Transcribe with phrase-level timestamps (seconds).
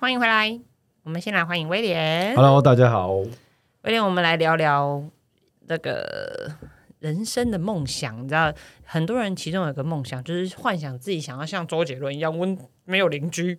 [0.00, 0.58] 欢迎回来。
[1.02, 2.34] 我们先来欢迎威廉。
[2.34, 3.12] Hello，大家好。
[3.12, 5.04] 威廉，我们来聊聊
[5.66, 6.50] 那个
[6.98, 8.24] 人生的梦想。
[8.24, 8.50] 你知道，
[8.84, 13.58] 很多人其中有一个梦想，就是幻想自己想要像周杰伦一样，温没有邻居，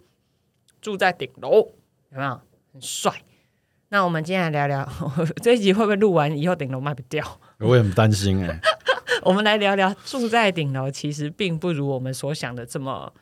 [0.82, 1.52] 住在顶楼，
[2.12, 2.42] 有没有？
[2.74, 3.14] 很帅。
[3.90, 4.92] 那我们今天来聊聊
[5.44, 7.24] 这一集会不会录完以后顶楼卖不掉？
[7.60, 8.60] 我也很担心哎、
[9.22, 13.14] 我们来聊聊住在顶楼，其实并不如我们所想的这么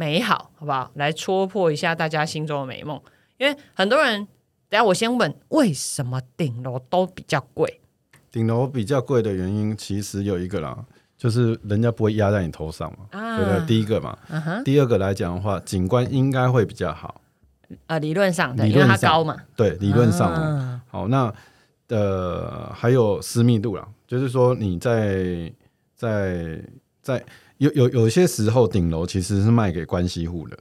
[0.00, 0.90] 美好，好不好？
[0.94, 2.98] 来戳破一下大家心中的美梦。
[3.36, 4.26] 因为很多人，
[4.70, 7.82] 等下我先问，为什么顶楼都比较贵？
[8.32, 10.82] 顶楼比较贵的原因其实有一个啦，
[11.18, 13.66] 就是人家不会压在你头上嘛，啊对不对？
[13.66, 14.16] 第一个嘛，
[14.64, 17.20] 第二个来讲的话，景观应该会比较好，
[17.88, 21.30] 呃，理论上的，因为它高嘛，对，理论上好，那
[21.88, 25.52] 呃还有私密度啦，就是说你在
[25.94, 26.58] 在
[27.02, 27.22] 在
[27.60, 30.58] 有有有一些时候顶楼其实是卖给关系户的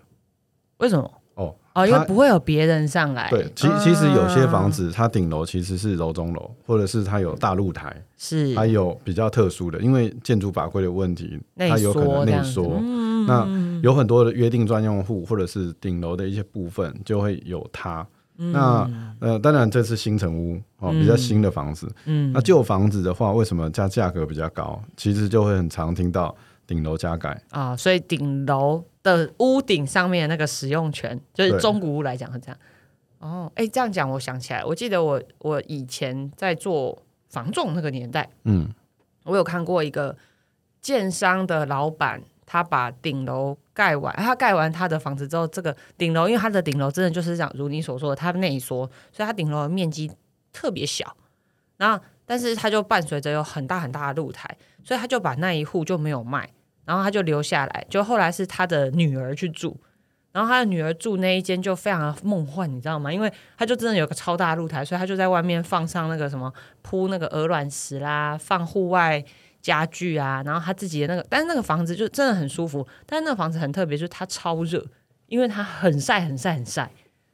[0.77, 1.11] 为什么？
[1.35, 1.55] 哦。
[1.73, 3.29] 哦，因为它不会有别人上来。
[3.29, 12.77] 对，其其实有些房子子它顶楼其实是楼中楼，或者是它有大露台，是它有比较特殊的，因为建筑法规的问题，它有可能内缩。
[12.81, 13.45] 嗯那
[13.83, 18.05] 有很多的约定专用户，或者是顶楼的一些部分就会有它。
[18.35, 18.89] 那
[19.19, 21.87] 呃，当然这是新城屋哦，比较新的房子。
[22.05, 24.81] 嗯那旧房子的话，为什么价价格比较高？
[24.97, 26.35] 其实就会很常听到
[26.69, 27.41] 顶楼加盖。
[27.49, 32.57] 啊，所以顶楼的屋顶上面的那个使用权，就是中古屋来讲是这样。
[33.17, 38.69] 哦，哎，这样讲我想起来，我记得我我以前在做房仲那个年代，嗯，
[39.23, 40.15] 我有看过一个
[40.79, 50.11] 建商的老板，他把顶楼盖完，他盖完他的房子之后，这个顶楼因为他的顶楼真的就是这样，如你所说的，它内缩，所以他顶楼的面积
[50.53, 51.17] 特别小。
[51.77, 56.49] 然后，但是他就伴随着有很大很大的露台，所以他就把那一户就没有卖，
[56.89, 57.85] 然后他就留下来。
[57.87, 59.79] 就后来是他的女儿去住，
[60.31, 63.13] 然后他的女儿住那一间就非常的梦幻，你知道吗？
[63.13, 69.23] 因为他就真的有个超大露台，所以他就在外面放上那个什么铺那个鹅卵石啦，放户外
[69.61, 74.83] 家具啊，然后他自己的那个，但是那个房子就真的很舒服，但是那个房子很特别，就是它超热，
[75.27, 76.89] 因为它很晒很晒很晒。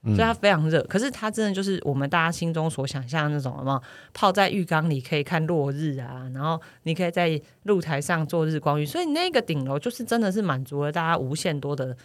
[0.05, 3.81] 所以它非常热，可是它真的就是我们大家心中所想象的那种，什么
[4.13, 11.97] 泡在浴缸里可以看落日啊，然后你可以在露台上做日光浴，所以那个顶楼就是真的是满足了大家无限多的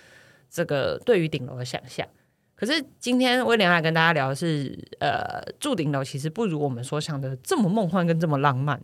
[0.48, 2.06] 这个对于顶楼的想象。
[2.56, 8.80] 可是今天威廉来跟大家聊的是，呃，住顶楼其实不如我们所想的这么梦幻跟这么浪漫。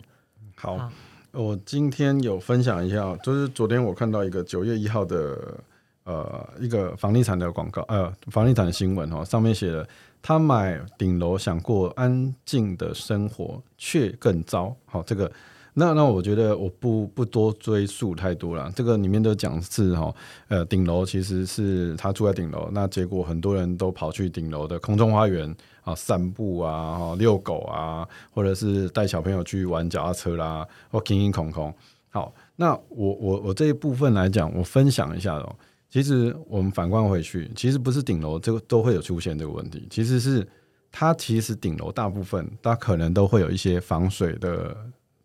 [0.55, 0.93] 好好，
[1.33, 5.59] 我今天有分享一下，就是昨天我看到一个九月一号的
[6.07, 9.87] 呃一个房地产的广告，呃房地产的新闻哦，上面写了
[10.23, 14.75] 他买顶楼想过安静的生活，却更糟。
[14.87, 15.31] 好，这个
[15.75, 20.15] 那那我觉得我不不多追溯太多了，这个里面都讲是哈，
[20.49, 31.75] 呃顶楼其实是他住在顶楼，那结果很多人都跑去顶楼的空中花园啊散步啊、哈遛狗啊，或者是带小朋友去玩脚踏车啦，或空空空空。
[32.11, 35.55] 好，那我我我这一部分来讲，我分享一下哦。
[35.89, 40.47] 其实我们反观回去，其实不是顶楼这个都会有出现这个问题，其实是
[40.91, 44.77] 它其实顶楼大部分它可能都会有一些防水的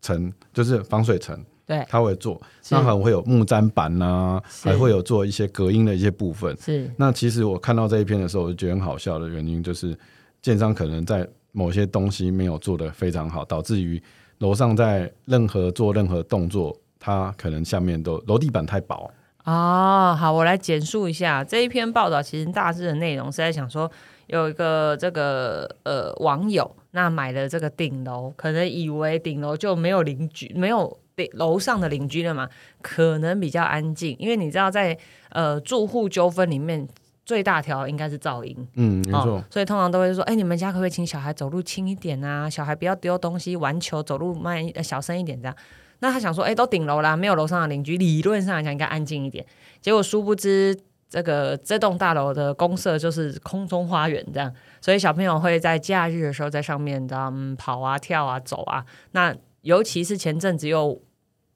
[0.01, 6.55] 层，就是防水层，对，它会做，是那可能会有木砧板呐、是还会有做一些隔音的一些部分。
[6.57, 9.97] 是那其实我看到这一篇的时候，我就觉得很好笑的原因就是，
[10.41, 14.01] 建商可能在某些东西没有做得非常好，导致于
[14.37, 19.11] 楼上在任何做任何动作，它可能下面都楼地板太薄。
[19.45, 22.21] 哦，好，我来简述一下这一篇报道。
[22.21, 23.91] 其实大致的内容是在想说，
[24.27, 32.47] 有一个这个呃网友，那买了这个顶楼，可能以为顶楼就没有邻居，没有顶楼上的邻居了嘛，
[32.81, 34.97] 可能比较安静，因为你知道在
[35.29, 36.87] 呃住户纠纷里面。
[37.23, 42.49] 最大条应该是噪音，嗯，没错，哦，所以通常都会说，哎、你们家可不可以请小孩走路轻一点啊？
[42.49, 45.55] 小孩不要丢东西，玩球走路慢小声一点这样。
[46.01, 49.45] 那他想说，哎、都顶楼啦，没有楼上的邻居，理论上来讲应该安静一点。
[49.79, 50.77] 结果殊不知，
[51.07, 54.51] 这个这栋大楼的公社就是空中花园这样，
[54.81, 58.83] 所以小朋友会在假日的时候在上面这样嗯跑啊、跳啊、走啊。
[59.11, 60.99] 那尤其是前阵子又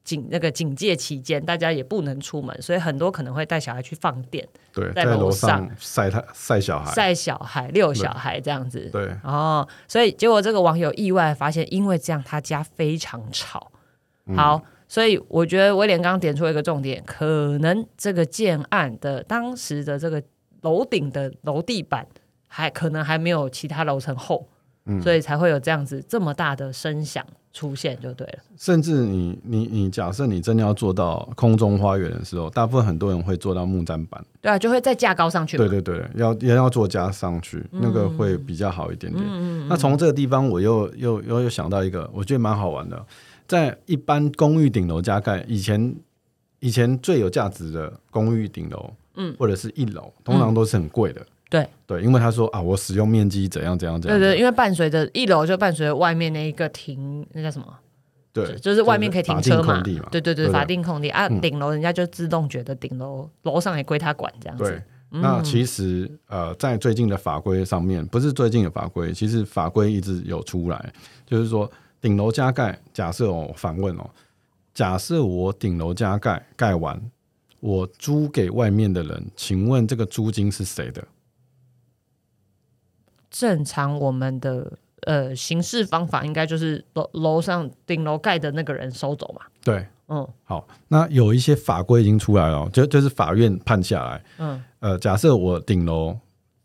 [0.03, 8.87] 警那个警戒期间，大家也不能出门，所以很多可能会带小孩去放电、对，在在楼上晒他晒小孩，晒小孩、遛小孩这样子。
[8.91, 13.71] 对，哦，所以结果这个网友意外发现，因为这样他家非常吵。
[14.27, 20.21] 嗯好，所以我觉得威廉刚刚点出一个重点，可能这个建案的当时的这个
[20.61, 22.07] 楼顶的楼地板
[22.47, 24.47] 还可能还没有其他楼层厚，
[25.01, 28.39] 所以才会有这样子这么大的声响出现，就对了。
[28.57, 35.67] 甚至你你你假设你真的要做到空中花园的时候，大部分很多人会做到木栈板，对啊，就会再架高上去嘛。
[35.67, 39.23] 对对对，要也要做加上去，那个会比较好一点点。
[39.67, 43.05] 那从这个地方，我又又又又想到一个，我觉得蛮好玩的，
[43.47, 45.95] 在一般公寓顶楼加盖以前，
[46.59, 51.25] 以前最有价值的公寓顶楼，嗯，或者是一楼，通常都是很贵的。
[51.49, 54.19] 对对，因为他说啊，我使用面积怎样怎样怎样。
[54.19, 57.67] 对对，因为伴随着一楼就伴随着外面那一个停，那叫什么？
[58.33, 59.75] 对，就是外面可以停车嘛。
[59.77, 64.81] 嘛对对对，法定空地啊，顶楼人家就自动觉得顶楼楼上也归他管这样对子。，
[65.11, 70.93] 那其实呃，在最近的法规上面，不是最近的法规，其实法规一直有出来，
[71.25, 71.71] 就是说
[72.05, 74.07] 顶楼加盖，假设哦，反问哦，
[74.75, 77.01] 假设我顶楼加盖盖完，
[77.59, 81.03] 我租给外面的人，请问这个租金是谁的？
[83.31, 84.73] 正常我们的
[85.07, 89.41] 呃行事方法应该就是楼楼上顶楼盖的那个人收走嘛。
[89.63, 96.15] 对，嗯好，那有一些法规已经出来了哦，就就是法院判下来，嗯，呃，假设我顶楼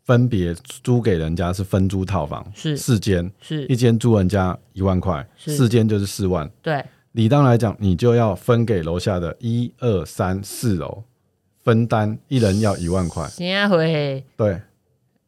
[0.03, 0.53] 分别
[0.83, 6.49] 租给人家是分租套房，是四间，是一，间租人家一万块，四间就是四万。
[6.61, 11.03] 对，理当来讲，你就要分给楼下的一二三四楼
[11.63, 13.27] 分担，一人要一万块。
[13.27, 14.59] 行啊回，对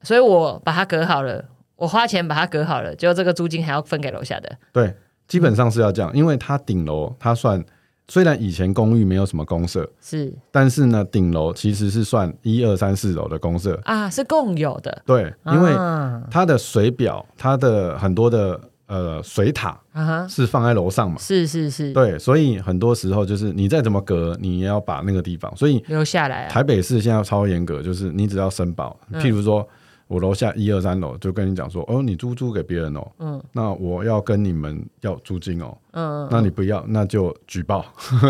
[0.01, 4.57] 所以我把它隔好了，我花钱把它隔好了，结果这个租金还要分给楼下的。
[4.71, 4.95] 对，
[5.27, 7.63] 基本上是要这样，因为它顶楼它算，
[8.07, 10.33] 虽然以前公寓没有什么公社，是。
[10.51, 13.79] 但是呢，顶楼其实是算一二三四楼的公社。
[13.85, 21.17] 啊，是共有的，对，因为啊它的水表，它的很多的呃水塔啊哈，是放在楼上嘛。
[21.17, 25.55] 是是是，对，所以很多时候就是你再怎么隔，你也要把那个地方。
[25.55, 29.21] 所以留下来啊，台北市现在超严格，就是你只要申报，嗯。
[29.21, 29.67] 譬如说
[30.13, 33.43] 我楼下一二三楼就跟你讲说，哦，你租租给别人哦，嗯。
[33.51, 37.83] 那我要跟你们要租金哦，嗯那你不要，那就举报。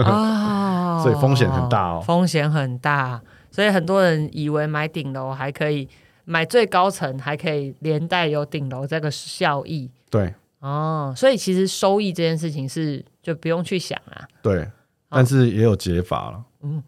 [0.05, 2.01] 啊， 所以风险很大哦。
[2.05, 3.21] 风险很大，
[3.51, 5.85] 所以很多人以为买顶楼还可以
[6.23, 9.91] 买最高层，还可以连带有顶楼这个效益。
[10.09, 10.33] 对。
[10.59, 14.65] 哦，所以其实收益这件事情是就不用去想啊，对，
[15.09, 16.81] 但是也有解法了，嗯。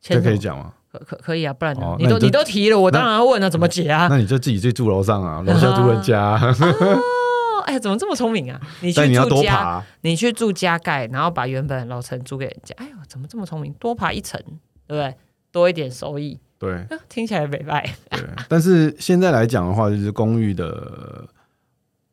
[0.00, 0.72] 这可以讲吗？
[0.94, 4.06] 可可可以啊，不然呢哦你都你都提了，我当然要问了，怎么解啊？
[4.08, 8.60] 那你就自己去住楼上啊，楼下住人家， 哦，哎呀，怎么这么聪明啊？
[8.80, 9.82] 你去住家。
[10.02, 13.72] 你去住加盖，然后把原本的楼层租给人家，哎呦，怎么这么聪明？
[13.74, 14.40] 多爬一层，
[14.86, 15.14] 对不对？
[15.50, 17.88] 多一点收益，对啊听起来没败。
[18.10, 21.24] 对，但是现在来讲的话，就是公寓的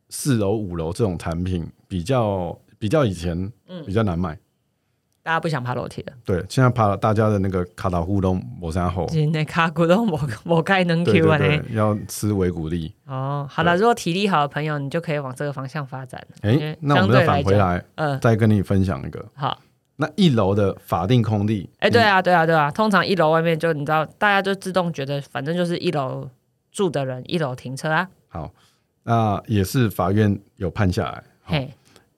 [0.09, 4.37] 四楼、五楼这种产品比较比较以前嗯比较难卖。
[5.23, 11.47] 大家不想爬楼梯了，对，现在爬了大家的那个卡塔互动磨山后，今天卡骨都某某盖能对 Q 啊呢。
[11.47, 12.91] 对对，要吃维骨力。
[13.05, 16.19] 哦，好了，如果体力好的朋友，你就可以往这个方向发展。
[16.41, 19.23] 哎、那我们再返回来，嗯，再跟你分享一个。
[19.35, 19.59] 好，
[19.97, 26.27] 那一楼的法定空地，哎，对啊，对啊，对啊，通常一楼外面就你知道，大家就自动觉得，反正就是一楼
[26.71, 28.51] 住的人，一楼停车啊，好，
[29.03, 31.23] 那也是法院有判下来。
[31.43, 31.71] 好嘿，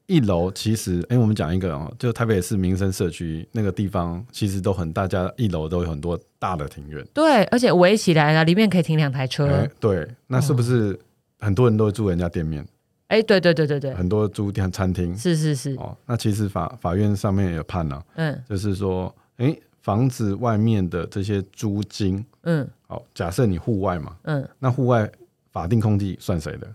[0.06, 7.06] 一楼其实，哎、我们讲一个哦，就台北市民生社区那个地方，其实都很，大家一楼都有很多大的庭院。
[7.14, 9.70] 对，而且围起来了，里面可以停两台哎、车。
[9.80, 11.00] 对，那是不是
[11.40, 12.66] 很多人都住人家店面，
[13.08, 15.18] 哎，对对对对对，很多租店餐厅？
[15.18, 25.10] 是是是，哦，那其实法法院上面也有判了、嗯就是说，哎、房子外面的这些租金，嗯好，假设你户外嘛，嗯，那户外
[25.52, 26.68] 法定空地算谁的？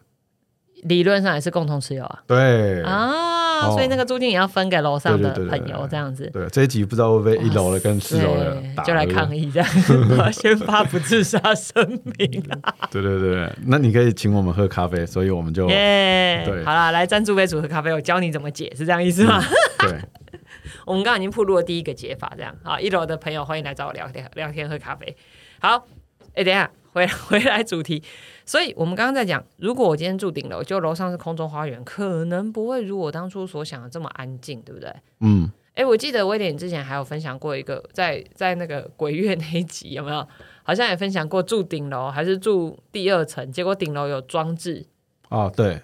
[0.84, 2.22] 理论上也是共同持有啊。
[2.26, 3.70] 对，啊，哦。
[3.72, 6.30] 所以那个租金也要分给楼上的朋友，这样子。
[6.32, 9.68] 对，这一集不知道会不会一楼的跟四楼的就来抗议这样，
[10.10, 11.84] 我要先发不自杀声
[12.18, 12.74] 明啊！
[12.90, 16.42] 对对对对，那你可以请我们喝咖啡，所以我们就耶。
[16.46, 16.64] 对。
[16.64, 19.42] 好啦，来赞助杯组合咖啡，我教你怎么解，是这样意思吗？
[19.80, 19.98] 对。
[20.84, 22.54] 我们刚刚已经铺路了第一个解法，这样。
[22.62, 25.16] 好，一楼的朋友欢迎来找我聊天聊天喝咖啡。
[25.60, 25.86] 好，
[26.34, 28.02] 哎，等一下回回来主题，
[28.48, 34.90] 所以我们刚刚在讲，如果我今天住顶楼，就楼上是空中花园，可能不会如我当初所想的这么安静，对不对？
[35.20, 40.26] 嗯，哎，我记得威廉之前还有分享过一个，在在那个鬼月那一集有没有？
[40.62, 44.86] 好像也分享过住顶楼还是住第二层，结果顶楼有装置，
[45.28, 45.82] 哦对，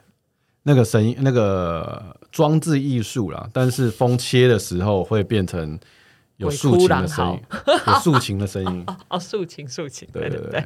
[0.63, 5.79] 那个声音那个装置艺术啦，但是风切的时候会变成
[6.37, 7.43] 有鬼竖琴的声音，
[7.87, 10.65] 有竖琴的声音， 哦，竖琴竖琴，对对对。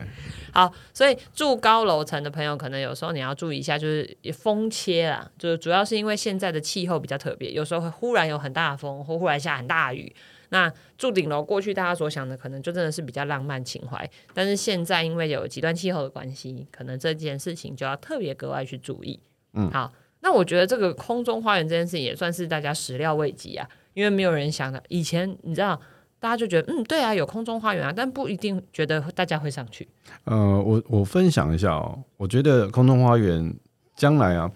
[0.52, 10.14] 好，所以住高楼层的朋友，可能有时候你要注意一下，就是风切啦，就是主要是因为现在的气候比较特别，有时候会忽然有很大的风，或忽然下很大的雨。
[10.50, 19.20] 那住顶楼，过去大家所想的可能就真的是比较浪漫情怀，但是现在因为有极端气候的关系，可能这件事情就要特别格外去注意。
[19.52, 24.80] 嗯，好，那我觉得这个空中花园这件事情也算是大家始料未及啊，因为没有人想的。
[24.88, 25.80] 以前你知道，
[26.20, 29.88] 大家就觉得嗯，对啊，有空中花园啊，但不一定觉得大家会上去。
[30.22, 33.52] 呃，我我分享一下哦，我觉得空中花园
[33.96, 34.48] 将来啊，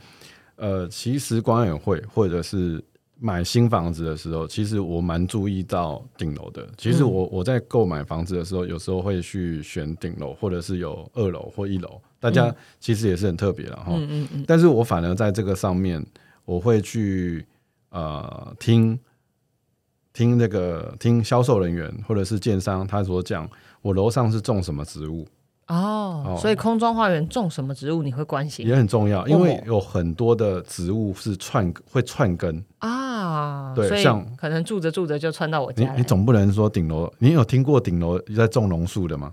[0.54, 2.80] 呃，其实管委会或者是。
[3.24, 6.68] 买新房子的时候，其实我蛮注意到顶楼的。
[6.76, 12.02] 其实我我在购买房子的时候，有时候会去选顶楼，或者是有二楼或一楼。
[12.18, 13.90] 大家其实也是很特别的哈。
[13.90, 14.44] 嗯嗯嗯。
[14.44, 16.04] 但是我反而在这个上面，
[16.44, 17.46] 我会去
[17.90, 18.98] 呃听
[20.12, 23.48] 听那个听销售人员或者是建商他所讲，
[23.80, 25.26] 我楼上是种什么植物。
[25.68, 28.66] 哦，所以空中花园种什么植物你会关心？
[28.66, 33.72] 也很重要，因为有很多的植物是串会串根啊。
[33.74, 35.90] 对，像可能住着住着就窜到我家。
[35.92, 39.32] 你你总不能说顶楼，你有听过顶楼在种榕树的吗？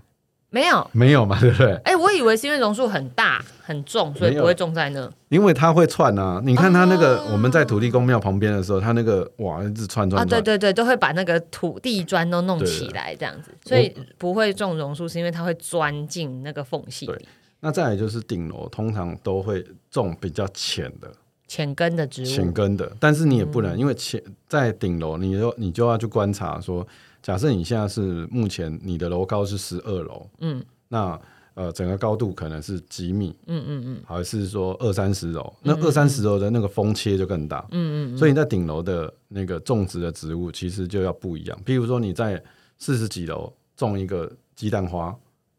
[0.50, 1.74] 没有，没有嘛，对不对？
[1.84, 5.10] 哎，我以为是因为榕树很大很重，所以不会种在那。
[5.28, 6.40] 因为它会串啊！
[6.44, 10.20] 你看它那个，我们在土地公庙旁边的时候，它那个哇，一直串串。
[10.20, 17.28] 啊，对对对，都会把那个土地砖都弄起来这样子，所以不会种榕树，是因为它会钻进那个缝隙里。
[17.60, 21.12] 那再来就是顶楼，通常都会种比较浅的、
[21.46, 22.24] 浅根的植物。
[22.24, 26.84] 浅根的，但是你也不能，因为浅在顶楼，你就你就要去观察说，
[27.22, 31.20] 假设你现在是目前你的楼高是十二楼，嗯，那。
[31.54, 35.52] 呃，整个高度可能是几米，嗯嗯嗯，还是说二三十楼？
[35.62, 41.60] 那二三十楼的那个风切就更大，嗯嗯，所以你在顶楼的那个种植的植物其实就要不一样。
[41.66, 42.42] 譬如说你在
[42.78, 45.14] 四十几楼种一个鸡蛋花，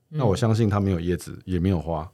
[0.08, 2.10] 那我相信它没有叶子，也没有花，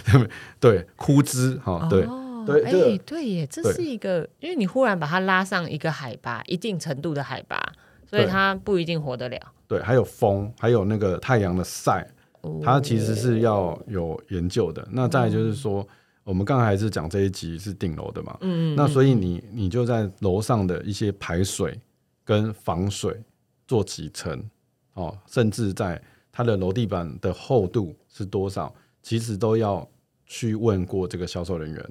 [0.58, 2.06] 对，枯枝哈，对。
[2.46, 7.60] 对，哎，对耶，这是一个，因为你忽然把它拉上一个海拔一定程度的海拔，
[8.06, 9.38] 所以它不一定活得了。
[9.68, 12.06] 对，还有风，还有那个太阳的晒。
[12.62, 14.86] 它其实是要有研究的。
[14.92, 15.84] 那再就是说，
[16.22, 21.76] 我们刚才还是讲这一集是顶楼的嘛，嗯嗯，那所以你你就在楼上的一些排水
[22.24, 23.20] 跟防水
[23.66, 24.40] 做几层
[24.94, 28.72] 哦，甚至在它的楼地板的厚度是多少，
[29.02, 29.84] 其实都要
[30.24, 31.90] 去问过这个销售人员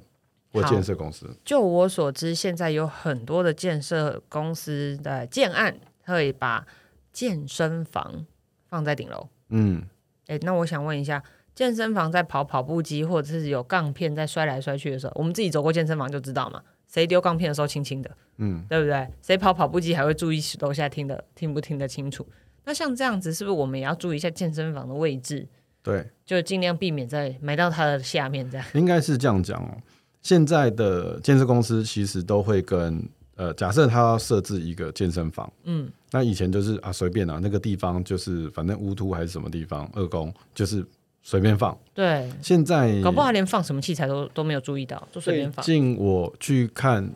[0.54, 1.28] 或建设公司。
[1.44, 5.78] 就我所知，现在有很多的建设公司的建案
[6.14, 6.66] 会把
[7.12, 8.26] 健身房
[8.68, 9.82] 放在顶楼，嗯。
[10.26, 11.22] 哎，那我想问一下，
[11.54, 19.08] 健身房在跑跑步机或者是有杠片在摔来摔去的时候，我们自己走过健身房就知道嘛，谁丢杠片的时候轻轻的，嗯，对不对？
[19.22, 22.26] 谁跑跑步机还会注意楼下听的听不听得清楚？
[22.64, 25.46] 那像这样子，是不是我们也要注意一下健身房的位置？
[25.80, 28.66] 对，就尽量避免在埋到它的下面这样。
[28.74, 29.78] 应该是这样讲哦。
[30.20, 33.08] 现在的建设公司其实都会跟。
[33.36, 40.82] 呃，假设他要设置一个健身房，嗯，那以前就是啊，随便啊，那个地方就是反正乌突还是什么地方，二宫就是
[41.22, 41.78] 随便放。
[41.92, 45.62] 对，现在搞不好连放什么器材都都没有注意到，就随便放。
[45.62, 47.08] 近我去看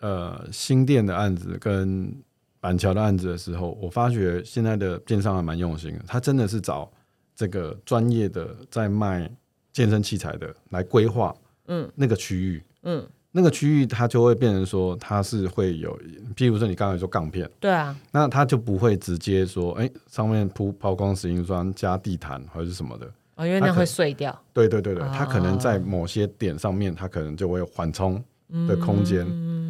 [0.00, 2.12] 呃新店的案子跟
[2.58, 6.90] 板桥的案子的时候，我发觉现在的电商还蛮用心的，他真的是找
[7.36, 9.30] 这个专业的在卖
[9.72, 11.32] 健身器材的来规划，
[11.68, 13.06] 嗯，那个区域，嗯。
[13.38, 15.96] 那个区域它就会变成说，它是会有，
[16.34, 24.36] 譬如说你刚才说杠片，对啊，那它就不会直接说，哎，上面铺抛光石英砖加地毯或者是什么的，哦，因为那会碎掉。
[24.52, 28.20] 对对对对，它可能在某些点上面，它可能就会有缓冲
[28.66, 29.24] 的空间，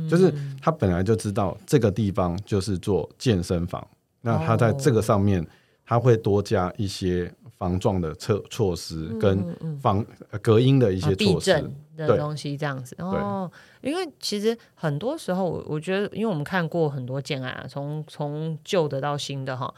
[0.09, 0.33] 就是
[0.63, 3.87] 它本来就知道这个地方就是做健身房，
[4.23, 5.47] 那它在这个上面，
[5.85, 7.31] 它会多加一些。
[7.59, 10.05] 防撞的措措施跟防
[10.41, 11.71] 隔音的一些措施。
[11.97, 12.95] 的东西，这样子。
[13.01, 13.51] 哦。
[13.81, 19.75] 因为其实很多时候，我觉得，因为我们看过很多建案啊，从从旧的到新的哈，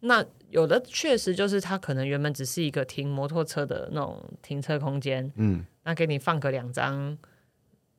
[0.00, 7.18] 那有的确实就是它可能原本只是一个停摩托车的那种停车空间，嗯，那给你放个两张。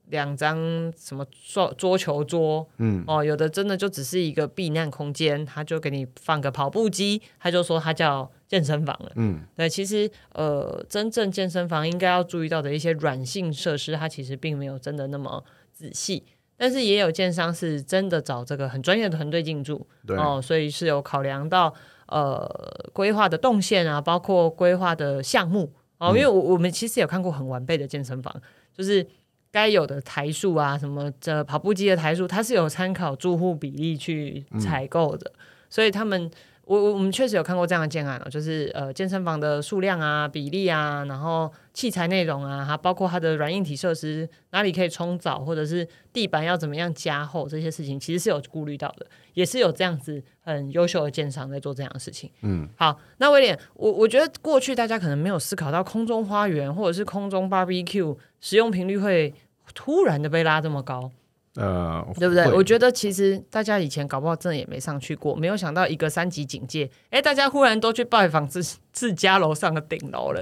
[0.10, 0.56] 两张
[0.96, 15.44] 什么桌桌球桌，嗯，哦，有的真的就只是一个避难空间，他就给你放个跑步机，他就说他叫健身房了，嗯，对，其实呃，真正健身房应该要注意到的一些软性设施，它其实并没有真的那么
[15.74, 16.24] 仔细，
[16.56, 21.74] 但是也有建商是真的找这个很专业的团队进驻，哦，所以是有考量到
[22.08, 22.50] 呃
[22.94, 28.34] 规划的动线啊，包括规划的项目哦，因为我我们其实有看过很完备的健身房，
[28.74, 29.06] 就是。
[29.52, 35.32] 该有的台数啊，什么这跑步机的台数，它是有参考住户比例去采购的，
[35.70, 36.30] 所以他们。
[36.66, 49.06] 我我我们确实有看过这样的建案哦，就是呃健身房的数量啊、比例啊，然后器材内容啊，还包括它的软硬体设施哪里可以冲澡，或者是地板要怎么样加厚，这些事情其实是有顾虑到的，
[49.36, 52.32] 也是有这样子很优秀的建商在做这样的事情。
[52.42, 59.32] 嗯，好，那威廉，我我觉得过去大家可能没有思考到空中花园或者是空中 barbecue 使用频率会
[59.76, 61.12] 突然的被拉这么高，
[61.56, 62.46] 呃，对不对？
[62.52, 70.42] 我觉得其实大家以前搞不好真的也没上去过，没有想到一个三级警戒，哎，大家忽然都去拜访自自家楼上的顶楼了，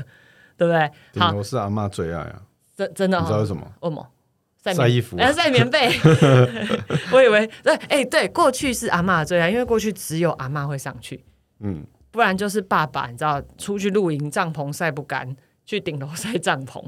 [0.57, 0.79] 对不对？
[1.19, 2.41] 好，顶楼是阿嬷最爱啊，
[2.75, 3.61] 真真的哦你知道为什么？
[3.81, 4.07] 为什么？
[4.63, 5.91] 晒晒衣服啊哎，晒棉被。
[7.11, 11.23] 我以为对，哎，对，过去是阿嬷最爱，因为过去只有阿嬷会上去，
[11.59, 16.81] 嗯，不然就是爸爸，你知道，出去露营帐篷晒不干，去顶楼 晒帐篷。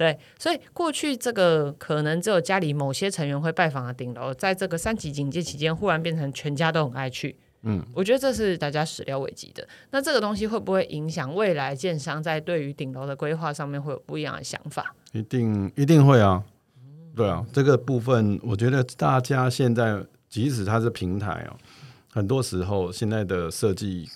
[0.00, 7.36] 对，所以过去这个可能只有家里某些成员会拜访的顶楼，在这个三级警戒期间，忽然变成全家都很爱去。
[7.64, 9.68] 嗯，我觉得这是大家始料未及的。
[9.90, 14.94] 那这个东西会不会影响未来建商在对于顶楼的规划上面会有不一样的想法？
[15.12, 16.42] 一定一定会啊，
[17.14, 21.56] 对啊，这个部分我觉得大家现在即使它是平台哦，
[22.10, 24.08] 很多时候现在的设计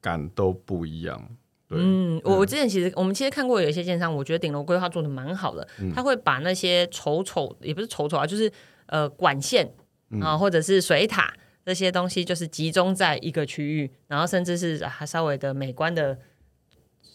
[0.00, 1.24] 感都不一样。
[1.70, 8.52] 对，嗯，我我之前其实我们其实看过有一些建商，我觉得顶楼规划做的蛮好的，他会把那些丑丑也不是丑丑啊，就是
[8.86, 9.72] 呃管线
[10.20, 11.32] 啊、或者是水塔
[11.64, 16.18] 这些东西，就是集中在一个区域，然后甚至是还稍微的美观的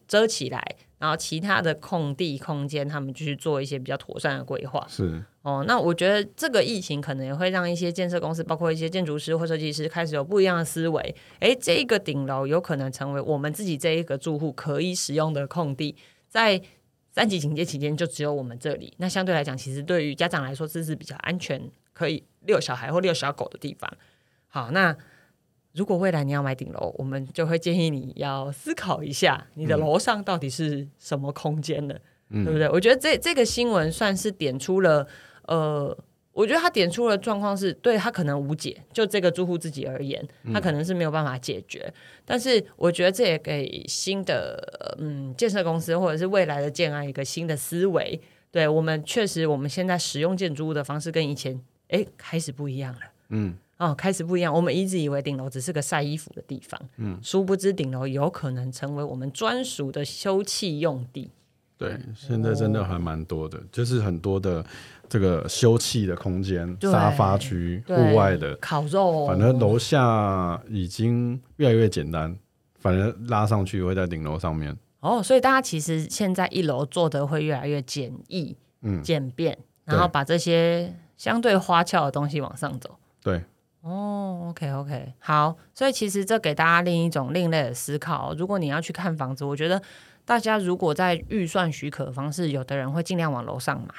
[0.07, 4.85] 遮起来，然后其他的空地空间，他们就去做一些比较妥善的规划。
[4.87, 11.15] 是哦，那我觉得这个疫情可能也会让一些建设公司，包括一些建筑师或设计师，开始有不一样的思维。
[11.39, 15.95] 诶，这一个顶楼有可能成为我们自己这一个住户可以使用的空地，
[16.27, 16.59] 在
[17.11, 18.93] 三级警戒期间就只有我们这里。
[18.97, 21.61] 那相对来讲，其实对于家长来说，这是比较安全，
[21.93, 23.91] 可以遛小孩或遛小狗的地方。
[24.47, 24.97] 好，那
[25.75, 31.99] 如果未来你要买顶楼，我们就会建议你要思考一下，你的楼上到底是什么空间的，
[32.31, 32.69] 对不对？
[32.69, 35.05] 我觉得这这个新闻算是点出了，
[35.47, 35.97] 呃，
[36.31, 41.93] 我觉得他点出了状况是对他可能无解，就这个住户自己而言，他可能是没有办法解决。
[42.23, 48.19] 但是我觉得这也给新的嗯建设公司或者是未来的建安一个新的思维。
[48.49, 52.99] 对我们确实，我们现在使用建筑物的方式跟以前哎开始不一样了。
[53.29, 54.53] 嗯，哦，开始不一样。
[54.53, 61.29] 我们一直以为顶楼只是个晒衣服的地方，嗯，殊不知顶楼有可能成为我们专属的休憩用地。
[61.77, 64.65] 对，现在真的还蛮多的，就是很多的
[65.09, 72.33] 这个休憩的空间、沙发区、对户外的，烤肉，反正楼下已经越来越简单，
[72.79, 74.73] 反正拉上去会在顶楼上面。
[75.01, 82.95] 哦，所以大家其实现在一楼做的会越来越简易、嗯，简便，然后把这些相对花俏的东西往上走。
[83.21, 83.43] 对，
[83.85, 88.33] 哦，OK OK，好，所以其实这给大家另一种另类的思考。
[88.33, 89.79] 如果你要去看房子，我觉得
[90.25, 93.93] 大家如果在预算许可的方式，有的人会尽量往楼上买。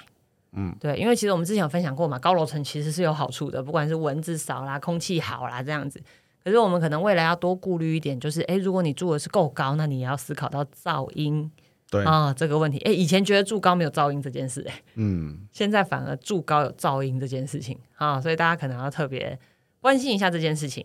[0.55, 6.03] 嗯，对，因为其实我们之前有分享过嘛，高楼层其实是有好处的，不管是蚊子少啦、空气好啦这样子。
[6.43, 11.49] 可是我们可能未来要多顾虑一点，就是诶，如果你住的是够高，那你也要思考到噪音
[11.91, 12.79] 对，啊这个问题。
[12.79, 19.39] 诶，以前觉得住高没有噪音这件事、诶，嗯，现在反而住高有噪音这件事情啊，所以大家可能要特别
[19.87, 20.85] 关心一下这件事情。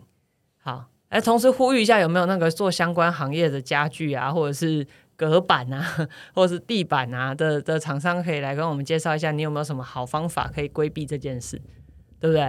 [0.60, 4.86] 好，哎，同时呼吁一下，有没有那个做相关行业的家具啊，或者是
[5.16, 5.84] 隔板啊，
[6.36, 11.60] 或者是地板啊的的厂商，可以来跟我们介绍一下，你有没有什么好方法可以规避这件事，
[12.20, 12.44] 对不对？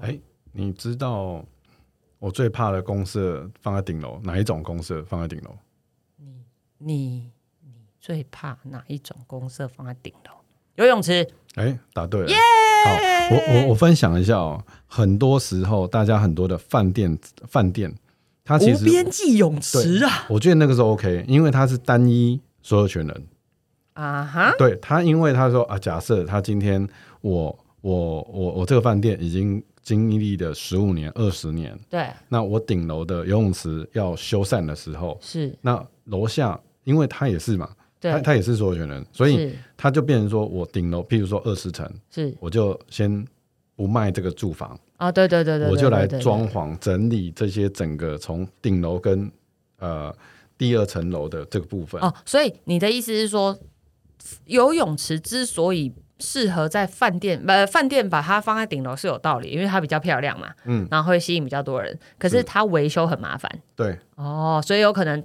[0.00, 0.18] 哎，
[0.50, 1.44] 你知道
[2.18, 5.56] 我最怕的公社放在顶楼，哪一种公社放在顶楼？
[6.16, 6.44] 你
[6.78, 10.32] 你你最怕哪一种公社放在顶楼？
[10.74, 12.26] 游泳池，哎，答对了。
[12.84, 12.98] 好，
[13.30, 14.62] 我我我分享一下哦。
[14.86, 17.18] 很多时候，大家很多的饭店
[17.48, 17.92] 饭店，
[18.44, 23.26] 它其实无边际泳池啊我觉得那个是 OK，因为它是单一所有权人。
[23.94, 26.88] 啊哈，对他，因为他说啊，假设他今天
[27.20, 37.68] 我我我我这个饭店已经经历了十五年、二十年，对，那我顶楼的游泳池要修缮的时候，是，那楼下因为他也是嘛，
[38.10, 39.52] 他对，他也是所有权人，所以是。
[39.76, 42.34] 他就变成说我顶楼，譬如说二十层，是。
[42.40, 43.24] 我就先
[43.76, 49.30] 不卖这个住房，啊，对对对对，我就来装潢整理这些整个从顶楼跟
[49.78, 50.14] 呃
[50.56, 52.00] 第二层楼的这个部分。
[52.00, 53.58] 哦，所以你的意思是说，
[54.44, 61.98] 游泳池之所以适合在饭店，呃，饭店把它放在顶楼是有道理，因为它比较漂亮嘛，嗯，然后会吸引比较多人。
[62.18, 62.42] 可是是。
[62.44, 63.50] 它维修很麻烦。
[63.74, 65.20] 对，哦，所以有可能，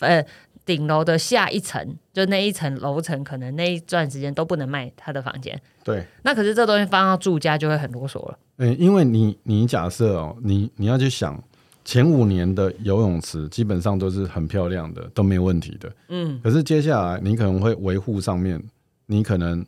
[0.00, 0.22] 呃，
[0.64, 5.60] 顶楼的下一层，就那一层楼层，可能那一段时间都不能卖他的房间。
[5.82, 6.04] 对。
[6.22, 8.38] 那可是这东西放到住家就会很啰嗦了。
[8.56, 11.42] 嗯，因为你你假设哦，你你要去想
[11.84, 15.92] 前五年的游泳池基本上都是很漂亮的，都没有问题的。
[16.08, 18.62] 嗯，可是接下来你可能会维护上面，
[19.06, 19.64] 你可能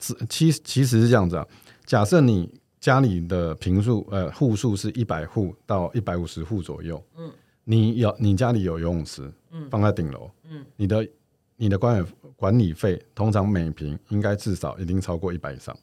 [0.00, 1.46] 是其其实是这样子啊。
[1.84, 7.30] 假设你家里的平数呃户数是一百户到一百五十户左右，嗯，
[7.64, 11.08] 你有你家里有游泳池，嗯，放在顶楼，嗯，你的
[11.56, 15.76] 你的管理管理费通常每平应该至少一定超过一百以上。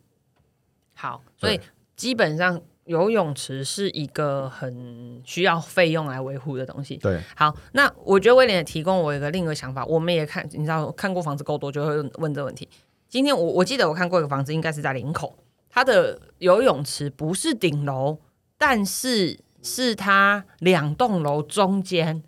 [0.93, 1.59] 好，所以
[1.95, 6.97] 基本上游泳池是一个很需要费用来维护的东西。
[6.97, 12.67] 对，好，那我觉得威廉也提供我一个另一个想法，我们也看，你知道看过房子够多，就会问这个问题。
[13.09, 15.37] 今天我我记得我看过一个房子，应该是在林口，
[15.69, 18.17] 它的游泳池不是顶楼，
[18.57, 22.23] 但是是它两栋楼中间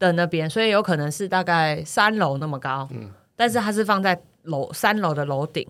[0.00, 5.64] 的那边，所以有可能是大概三楼那么高，嗯，但是它是放在楼三楼的楼顶，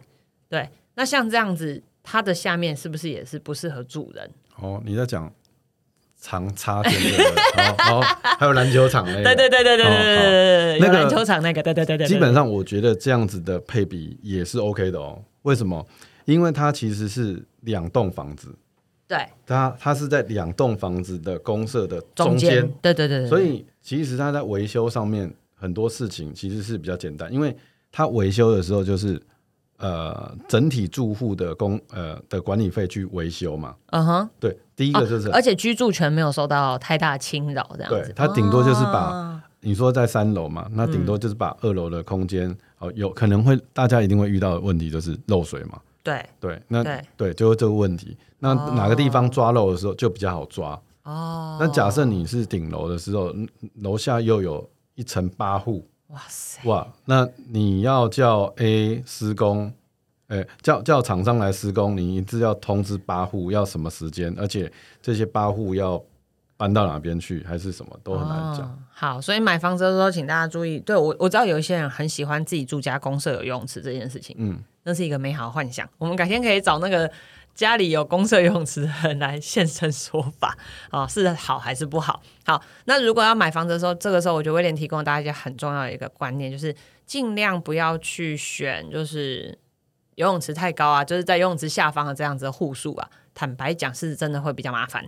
[0.49, 4.31] 对，那像这样子，它的下面是不是也是不适合住人？
[4.57, 5.31] 哦，你在讲
[6.19, 8.01] 长插电的，然后
[8.39, 15.23] 还有篮球场那个，对对对对对对对对，那个篮球场那个，对对对对，基本上我觉得这样子的配比也是 OK 的哦。
[15.43, 15.85] 为什么？
[16.27, 18.55] 因为它其实是两栋房子，
[19.11, 27.57] 对，它它是在两栋房子的公社的中中间，对对对，所以其实它在维修上面很多事情其实是比较简单，因为
[27.91, 29.21] 它维修的时候就是
[29.79, 33.75] 呃整体住户的公呃的管理费去维修嘛。
[33.87, 39.43] 嗯哼，对，第一个就是，而且居住权没有受到太大侵扰，这样子，对它顶多就是把哦。
[39.63, 45.81] 你说在三楼嘛，那顶多就是把二楼的空间哦，有可能会大家一定会遇到的问题就是漏水嘛。
[46.11, 48.17] 对对，那对对就是这个问题。
[48.39, 50.81] 那哦哪个地方抓漏的时候就比较好抓。
[51.05, 53.49] 哦，那假设你是顶楼的时候，嗯
[53.83, 59.73] 楼下又有一层八户，哇塞，哇，那你要叫 A 施工，
[60.29, 64.71] 哎、叫叫厂商来施工，你一直要通知八户要什么时间，而且
[65.01, 66.03] 这些八户要
[66.57, 68.67] 搬到哪边去，还是什么都很难讲。
[68.67, 70.79] 哦好，所以买房子的时候，请大家注意。
[70.79, 75.89] 对我我知道有一些人很喜欢自己住家公社有游泳池这件事情，嗯，那是一个美好的幻想。
[75.99, 77.11] 我们改天可以找那个
[77.55, 80.57] 家里有公社游泳池的人来现身说法
[80.91, 82.23] 啊、是好还是不好？
[82.45, 89.59] 好，那如果要买房子的时候，这个时候我觉得威廉提供大家一个很重要的一个观念，就是尽量不要去选就是
[90.15, 93.11] 游泳池太高啊，就是在游泳池下方的这样子的户数啊。
[93.35, 95.03] 坦白讲，是真的会比较麻烦，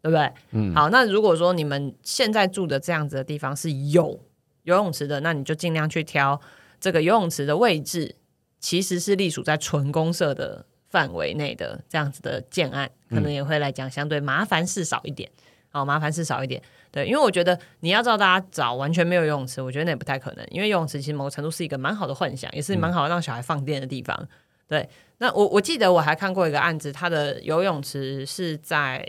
[0.00, 0.32] 对不对？
[0.52, 0.74] 嗯。
[0.74, 4.20] 好，那如果说你们现在住的这样子的地方是有
[4.62, 6.40] 游泳池的，那你就尽量去挑
[6.80, 8.14] 这个游泳池的位置，
[8.64, 15.30] 其实是隶属在纯公社的范围内的这样子的建案，可能也会来讲相对麻烦事少一点。
[15.68, 16.62] 好，麻烦事少一点。
[16.90, 20.46] 对，因为我觉得你要照大家找完全没有游泳池，我觉得那也不太可能。
[20.50, 24.28] 因为游泳池其实某个程度是一个蛮好的幻想，也是蛮好让小孩放电的地方。
[24.66, 29.06] 对，那我我记得我还看过一个案子，它的游泳池是在，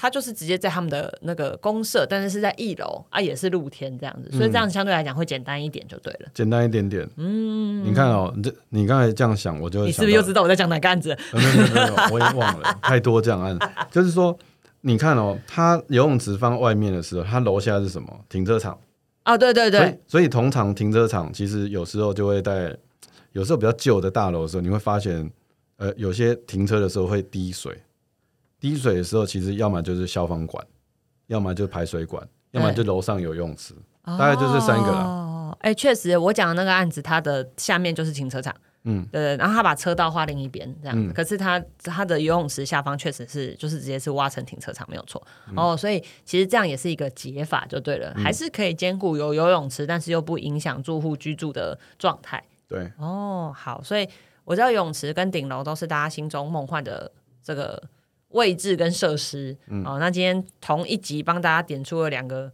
[0.00, 6.30] 它就是直接在他们的那个公社，但是是在一楼啊，也是露天这样子，所以这样相对来讲会简单一点就对了。
[6.32, 7.04] 简单一点点。
[7.16, 11.10] 嗯，你看哦，你这你刚才这样想，我就你是不是又知道我在讲哪个案子？
[11.32, 13.68] 呃没有没有没有，我也忘了，太多这样案子。
[13.90, 14.38] 就是说，
[14.82, 18.08] 你看哦，它游泳池放外面的时候，它楼下是什么？
[18.28, 18.78] 停车场。
[19.24, 22.74] 啊，对对所以对，所以通常停车场其实有时候就会在
[23.32, 25.28] 有时候比较旧的大楼的时候，你会发现，
[25.78, 27.76] 呃，有些停车的时候会滴水。
[28.60, 30.64] 滴水的时候，其实要么就是消防管，
[31.26, 34.98] 要么就是排水管，要么就楼上有游泳池，大概就这三个了。
[34.98, 38.54] 哦，哎，确实，我讲的那个案子，它的下面就是停车场。
[38.84, 41.12] 嗯，对对，然后他把车道画另一边这样，嗯。
[41.12, 45.54] 可是他他的游泳池下方确实是就是直接是挖成停车场，没有错、嗯。
[45.56, 52.42] 哦，所以其实这样也是一个解法就对了，还是可以兼顾有游泳池，但是又不影响住户居住的状态。
[52.68, 54.08] 对，哦，好，所以
[54.44, 57.10] 我知道游泳池跟顶楼都是大家心中梦幻的
[57.42, 57.82] 这个
[58.30, 59.56] 位置跟设施。
[59.68, 62.52] 嗯哦，那今天同一集帮大家点出了两个，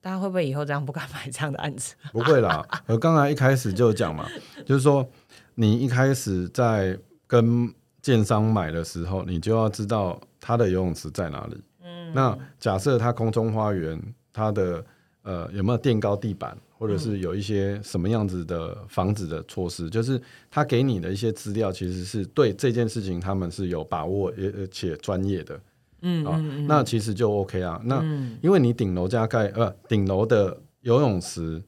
[0.00, 1.94] 大家会不会以后这样不敢买这样的案子？
[2.12, 2.66] 不会啦。
[2.86, 4.28] 我刚才一开始就讲嘛，
[4.64, 5.06] 就是说
[5.54, 11.62] 你一开始在跟建商买的时候，你就要知道它的游泳池在哪里。
[11.82, 14.00] 嗯，那假设它空中花园，
[14.32, 14.84] 它的
[15.22, 25.60] 呃有没有垫高地板，或者是有一些什么样子的防止的措施，就是他给你的一些资料，其实是对这件事情他们是有把握，也而且专业的。
[26.00, 27.80] 嗯啊，那其实就 OK 啊。
[27.84, 31.62] 那嗯因为你顶楼加盖呃顶楼的游泳池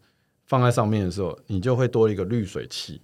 [0.46, 3.00] 放在上面的时候，你就会多一个滤水器，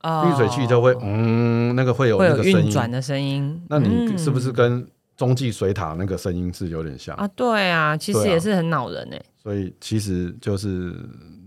[0.00, 3.62] 哦滤水器就会嗯那个会有那个声音，运转的声音。
[3.68, 7.14] 那你嗯是不是跟中继水塔那个声音是有点像？
[7.16, 7.28] 啊？
[7.36, 9.22] 对啊，其实也是很恼人哎。
[9.42, 10.94] 所以其实就是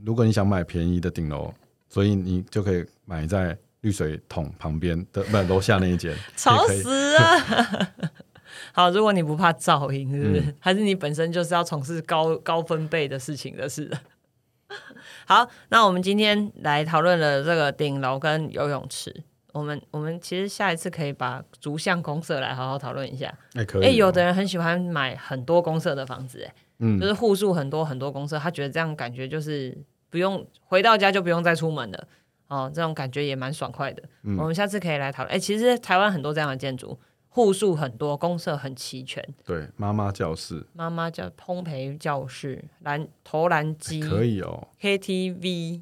[0.05, 1.53] 如果你想买便宜的顶楼，
[1.89, 7.91] 所以你就可以买在滤水桶旁边的 不楼下那一间， 吵死啊！
[8.73, 10.39] 好，如果你不怕噪音，是不是？
[10.41, 13.89] 嗯还是你本身就是要从事高高分贝的事情的事？
[15.25, 19.23] 好，那我们今天来讨论了这个顶楼跟游泳池。
[19.53, 23.31] 我们我们其实下一次可以把逐项公社来好好讨论一下。
[23.53, 23.91] 哎可以哎、哦。
[23.93, 29.77] 有的人很喜欢买很多公社的房子，哎，嗯就是户数很多很多公社，他觉得这样感觉就是
[30.13, 32.07] 不用回到家就不用再出门了。
[32.47, 34.03] 哦，这种感觉也蛮爽快的。
[34.37, 35.35] 我们下次可以来讨论。
[35.35, 36.99] 哎，其实台湾很多这样的建筑，
[37.29, 39.27] 户数很多，公社很齐全。
[39.43, 45.81] 对，妈妈教室、妈妈教烘焙教室、篮投篮机可以哦，KTV，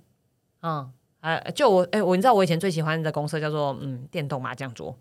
[0.61, 0.89] 嗯，
[1.19, 4.97] 哎，就我哎，我你知道我以前最喜欢的公社叫做嗯电动麻将桌，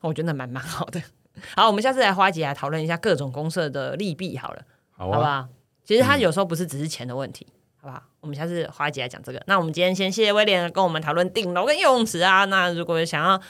[0.00, 1.00] 我觉得蛮蛮好的。
[1.54, 5.14] 好，我们下次来花姐来讨论一下各种公社的利弊好了，好啊。
[5.14, 5.48] 好吧？
[5.84, 7.46] 其实它有时候不是只是钱的问题。
[8.20, 9.42] 我们下次花姐来讲这个。
[9.46, 12.44] 那我们今天先谢谢威廉跟我们讨论顶楼跟游泳池啊。
[12.46, 13.40] 那如果想要，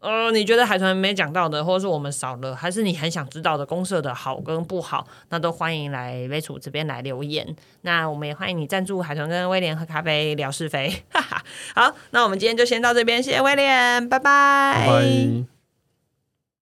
[0.00, 7.56] 呃，你觉得海豚没讲到的，或者是我们少了，还是你很想知道的公社的好跟不好，那都欢迎来威楚这边来留言。
[7.82, 10.92] 那我们也欢迎你赞助海豚跟威廉喝咖啡聊是非。
[11.10, 11.44] 哈哈
[11.74, 15.51] 好，那我们今天就先到这边，谢谢威廉，拜拜。